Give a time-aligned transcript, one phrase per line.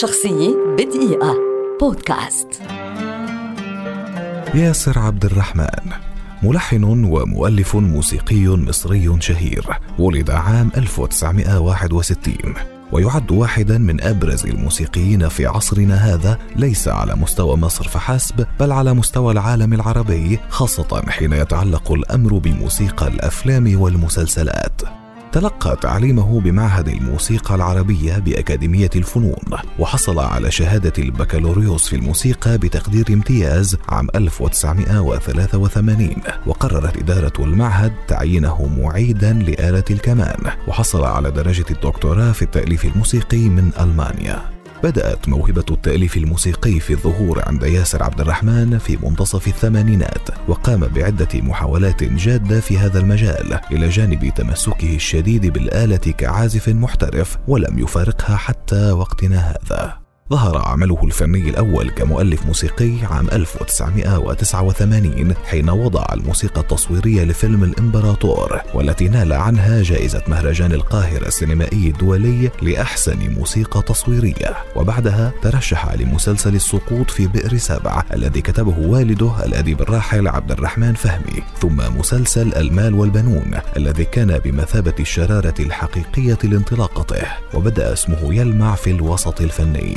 [0.00, 1.36] شخصية بدقيقة.
[1.80, 2.48] بودكاست.
[4.54, 5.92] ياسر عبد الرحمن
[6.42, 9.66] ملحن ومؤلف موسيقي مصري شهير
[9.98, 12.54] ولد عام 1961
[12.92, 18.94] ويعد واحدا من أبرز الموسيقيين في عصرنا هذا ليس على مستوى مصر فحسب بل على
[18.94, 25.01] مستوى العالم العربي خاصة حين يتعلق الأمر بموسيقى الأفلام والمسلسلات.
[25.32, 33.76] تلقى تعليمه بمعهد الموسيقى العربية بأكاديمية الفنون وحصل على شهادة البكالوريوس في الموسيقى بتقدير امتياز
[33.88, 36.10] عام 1983
[36.46, 43.70] وقررت إدارة المعهد تعيينه معيدا لآلة الكمان وحصل على درجة الدكتوراه في التأليف الموسيقي من
[43.80, 44.61] ألمانيا.
[44.82, 51.28] بدأت موهبة التأليف الموسيقي في الظهور عند ياسر عبد الرحمن في منتصف الثمانينات وقام بعدة
[51.34, 58.92] محاولات جادة في هذا المجال إلى جانب تمسكه الشديد بالآلة كعازف محترف ولم يفارقها حتى
[58.92, 60.01] وقتنا هذا.
[60.30, 69.08] ظهر عمله الفني الأول كمؤلف موسيقي عام 1989 حين وضع الموسيقى التصويرية لفيلم الإمبراطور والتي
[69.08, 74.56] نال عنها جائزة مهرجان القاهرة السينمائي الدولي لأحسن موسيقى تصويرية.
[74.76, 81.42] وبعدها ترشح لمسلسل السقوط في بئر سبع الذي كتبه والده الأديب الراحل عبد الرحمن فهمي.
[81.60, 87.22] ثم مسلسل المال والبنون الذي كان بمثابة الشرارة الحقيقية لانطلاقته.
[87.54, 89.96] وبدأ اسمه يلمع في الوسط الفني.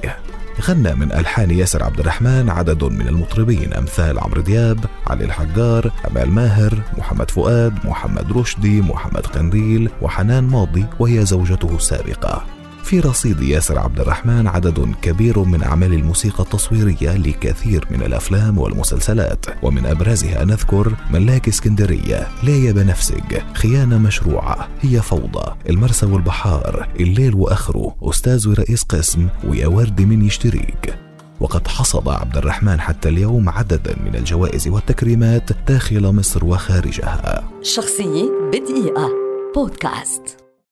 [0.62, 6.32] غنى من ألحان ياسر عبد الرحمن عدد من المطربين أمثال عمرو دياب، علي الحجار، أمال
[6.32, 12.46] ماهر، محمد فؤاد، محمد رشدي، محمد قنديل وحنان ماضي وهي زوجته السابقة.
[12.86, 19.46] في رصيد ياسر عبد الرحمن عدد كبير من أعمال الموسيقى التصويرية لكثير من الأفلام والمسلسلات.
[19.64, 27.96] ومن أبرزها نذكر ملاك اسكندرية ليا بنفسج خيانة مشروعة هي فوضى المرسى والبحار الليل وآخره
[28.02, 30.96] أستاذ ورئيس قسم ويا ورد من يشتريك.
[31.40, 37.44] وقد حصد عبد الرحمن حتى اليوم عددا من الجوائز والتكريمات داخل مصر وخارجها.
[37.62, 39.10] شخصية بدقيقة.
[39.56, 40.45] بودكاست.